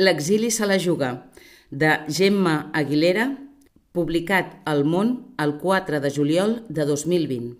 L'exili 0.00 0.48
se 0.50 0.64
la 0.64 0.78
juga, 0.80 1.26
de 1.70 1.90
Gemma 2.08 2.70
Aguilera, 2.72 3.26
publicat 3.92 4.54
al 4.64 4.86
Món 4.88 5.10
el 5.36 5.58
4 5.60 5.98
de 6.00 6.10
juliol 6.14 6.54
de 6.70 6.86
2020. 6.88 7.50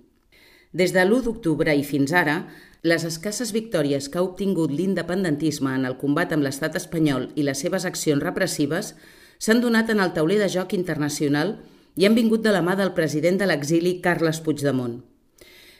Des 0.72 0.94
de 0.94 1.02
l'1 1.04 1.26
d'octubre 1.26 1.74
i 1.76 1.84
fins 1.84 2.14
ara, 2.16 2.38
les 2.80 3.04
escasses 3.04 3.52
victòries 3.52 4.08
que 4.08 4.16
ha 4.16 4.24
obtingut 4.24 4.72
l'independentisme 4.72 5.74
en 5.76 5.84
el 5.84 5.98
combat 6.00 6.32
amb 6.32 6.46
l'estat 6.46 6.80
espanyol 6.80 7.28
i 7.36 7.44
les 7.44 7.60
seves 7.60 7.84
accions 7.84 8.24
repressives 8.24 8.94
s'han 9.36 9.60
donat 9.60 9.92
en 9.92 10.00
el 10.00 10.14
tauler 10.16 10.40
de 10.40 10.48
joc 10.48 10.72
internacional 10.72 11.58
i 12.00 12.08
han 12.08 12.16
vingut 12.16 12.40
de 12.40 12.56
la 12.56 12.64
mà 12.64 12.78
del 12.80 12.94
president 12.96 13.36
de 13.36 13.50
l'exili 13.52 13.98
Carles 14.00 14.40
Puigdemont. 14.40 15.02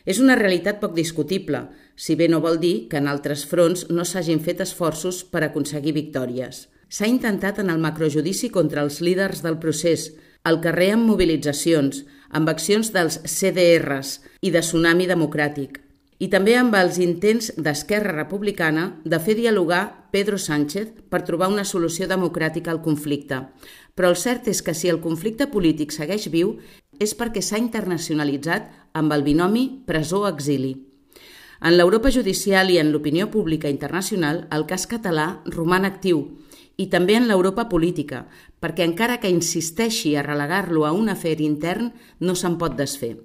És 0.05 0.21
una 0.21 0.37
realitat 0.37 0.77
poc 0.85 0.93
discutible, 0.93 1.71
si 2.01 2.17
bé 2.17 2.30
no 2.32 2.41
vol 2.41 2.57
dir 2.62 2.89
que 2.89 2.96
en 2.96 3.11
altres 3.12 3.43
fronts 3.45 3.85
no 3.93 4.07
s'hagin 4.09 4.41
fet 4.41 4.62
esforços 4.64 5.21
per 5.29 5.43
aconseguir 5.45 5.93
victòries. 5.93 6.62
S'ha 6.89 7.11
intentat 7.11 7.61
en 7.61 7.69
el 7.69 7.83
macrojudici 7.83 8.48
contra 8.48 8.80
els 8.87 9.02
líders 9.05 9.45
del 9.45 9.59
procés, 9.61 10.09
al 10.42 10.62
carrer 10.65 10.95
amb 10.95 11.05
mobilitzacions, 11.11 12.06
amb 12.33 12.48
accions 12.48 12.95
dels 12.97 13.20
CDRs 13.28 14.16
i 14.41 14.48
de 14.48 14.65
Tsunami 14.65 15.11
Democràtic, 15.12 15.77
i 16.25 16.33
també 16.33 16.56
amb 16.56 16.73
els 16.80 16.97
intents 17.05 17.52
d'Esquerra 17.61 18.17
Republicana 18.17 18.89
de 19.05 19.20
fer 19.20 19.37
dialogar 19.37 20.09
Pedro 20.11 20.41
Sánchez 20.41 21.05
per 21.12 21.20
trobar 21.28 21.53
una 21.53 21.69
solució 21.69 22.09
democràtica 22.09 22.73
al 22.73 22.80
conflicte. 22.80 23.45
Però 23.95 24.09
el 24.09 24.17
cert 24.17 24.48
és 24.48 24.64
que 24.64 24.73
si 24.73 24.89
el 24.89 25.05
conflicte 25.05 25.53
polític 25.53 25.92
segueix 25.92 26.30
viu 26.33 26.56
és 26.98 27.12
perquè 27.12 27.45
s'ha 27.45 27.61
internacionalitzat 27.61 28.73
amb 28.97 29.12
el 29.12 29.25
binomi 29.25 29.83
presó-exili. 29.84 30.90
En 31.60 31.77
l'Europa 31.77 32.09
judicial 32.09 32.70
i 32.73 32.78
en 32.80 32.88
l'opinió 32.92 33.27
pública 33.30 33.69
internacional, 33.69 34.46
el 34.50 34.64
cas 34.64 34.87
català 34.88 35.42
roman 35.45 35.84
actiu, 35.84 36.23
i 36.80 36.86
també 36.88 37.19
en 37.19 37.27
l'Europa 37.28 37.66
política, 37.69 38.23
perquè 38.64 38.86
encara 38.88 39.19
que 39.20 39.28
insisteixi 39.28 40.14
a 40.16 40.24
relegar-lo 40.24 40.86
a 40.89 40.92
un 40.97 41.12
afer 41.12 41.36
intern, 41.44 41.91
no 42.20 42.33
se'n 42.34 42.56
pot 42.56 42.78
desfer. 42.78 43.19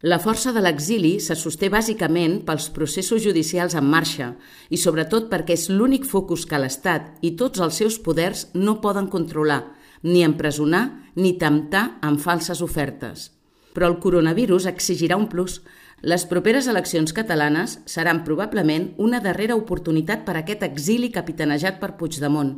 La 0.00 0.20
força 0.22 0.54
de 0.54 0.62
l'exili 0.62 1.18
se 1.20 1.34
sosté 1.36 1.68
bàsicament 1.68 2.38
pels 2.46 2.70
processos 2.72 3.20
judicials 3.26 3.74
en 3.76 3.84
marxa 3.84 4.30
i 4.70 4.78
sobretot 4.80 5.26
perquè 5.28 5.58
és 5.58 5.66
l'únic 5.68 6.06
focus 6.08 6.46
que 6.48 6.62
l'Estat 6.62 7.18
i 7.20 7.34
tots 7.36 7.60
els 7.60 7.82
seus 7.82 7.98
poders 7.98 8.46
no 8.54 8.78
poden 8.80 9.10
controlar, 9.12 9.60
ni 10.02 10.22
empresonar 10.24 10.86
ni 11.16 11.34
temptar 11.36 11.98
amb 12.00 12.22
falses 12.22 12.62
ofertes. 12.64 13.28
Però 13.74 13.88
el 13.90 13.98
coronavirus 14.02 14.66
exigirà 14.70 15.18
un 15.20 15.28
plus. 15.30 15.60
Les 16.02 16.24
properes 16.26 16.66
eleccions 16.70 17.12
catalanes 17.12 17.78
seran 17.90 18.24
probablement 18.24 18.90
una 18.98 19.20
darrera 19.20 19.56
oportunitat 19.58 20.24
per 20.26 20.36
a 20.36 20.42
aquest 20.42 20.64
exili 20.66 21.10
capitanejat 21.12 21.78
per 21.80 21.94
Puigdemont. 22.00 22.56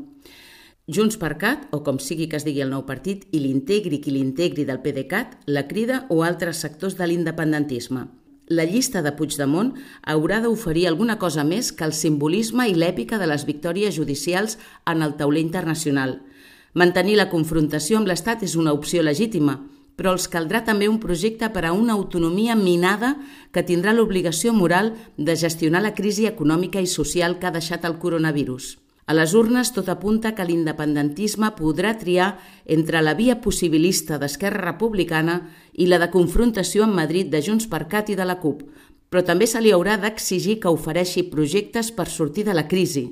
Junts 0.87 1.19
per 1.19 1.37
Cat, 1.39 1.69
o 1.71 1.83
com 1.87 1.99
sigui 2.03 2.27
que 2.29 2.39
es 2.39 2.47
digui 2.47 2.63
el 2.63 2.73
nou 2.73 2.87
partit, 2.87 3.27
i 3.31 3.39
l'integri 3.43 4.01
qui 4.03 4.15
l'integri 4.15 4.65
del 4.67 4.81
PDeCAT, 4.83 5.39
la 5.47 5.67
Crida 5.69 6.07
o 6.11 6.23
altres 6.27 6.63
sectors 6.65 6.99
de 6.99 7.07
l'independentisme. 7.07 8.09
La 8.51 8.67
llista 8.67 9.01
de 9.03 9.13
Puigdemont 9.15 9.73
haurà 10.03 10.41
d'oferir 10.43 10.89
alguna 10.89 11.19
cosa 11.19 11.45
més 11.45 11.71
que 11.73 11.87
el 11.87 11.95
simbolisme 11.95 12.67
i 12.69 12.75
l'èpica 12.75 13.19
de 13.19 13.31
les 13.31 13.47
victòries 13.47 13.95
judicials 13.95 14.59
en 14.87 15.03
el 15.03 15.17
tauler 15.17 15.45
internacional– 15.47 16.19
Mantenir 16.73 17.19
la 17.19 17.29
confrontació 17.29 17.99
amb 17.99 18.09
l'Estat 18.09 18.43
és 18.47 18.55
una 18.57 18.73
opció 18.73 19.03
legítima, 19.05 19.59
però 19.97 20.13
els 20.17 20.29
caldrà 20.29 20.63
també 20.65 20.89
un 20.89 20.99
projecte 21.01 21.49
per 21.53 21.65
a 21.67 21.73
una 21.73 21.95
autonomia 21.95 22.55
minada 22.57 23.17
que 23.53 23.65
tindrà 23.67 23.93
l'obligació 23.93 24.53
moral 24.53 24.95
de 25.17 25.37
gestionar 25.37 25.83
la 25.83 25.95
crisi 25.95 26.27
econòmica 26.27 26.81
i 26.81 26.87
social 26.87 27.39
que 27.39 27.47
ha 27.47 27.55
deixat 27.55 27.85
el 27.85 27.99
coronavirus. 27.99 28.79
A 29.07 29.15
les 29.19 29.35
urnes 29.35 29.73
tot 29.75 29.89
apunta 29.91 30.31
que 30.37 30.45
l'independentisme 30.47 31.51
podrà 31.59 31.97
triar 31.99 32.37
entre 32.65 33.03
la 33.03 33.17
via 33.19 33.41
possibilista 33.43 34.19
d'Esquerra 34.19 34.63
Republicana 34.71 35.41
i 35.73 35.89
la 35.91 35.99
de 35.99 36.09
confrontació 36.13 36.87
amb 36.87 36.97
Madrid 37.01 37.33
de 37.33 37.43
Junts 37.43 37.67
per 37.67 37.89
Cat 37.91 38.13
i 38.15 38.17
de 38.17 38.25
la 38.29 38.39
CUP, 38.39 38.63
però 39.11 39.25
també 39.27 39.49
se 39.51 39.61
li 39.61 39.75
haurà 39.75 39.99
d'exigir 40.01 40.61
que 40.63 40.71
ofereixi 40.73 41.27
projectes 41.35 41.91
per 41.93 42.07
sortir 42.09 42.47
de 42.47 42.55
la 42.55 42.69
crisi. 42.69 43.05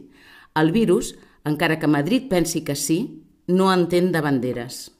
El 0.55 0.71
virus, 0.72 1.16
encara 1.44 1.78
que 1.78 1.91
Madrid 1.91 2.31
pensi 2.31 2.62
que 2.65 2.78
sí, 2.78 3.26
no 3.49 3.72
entén 3.75 4.12
de 4.15 4.22
banderes. 4.22 5.00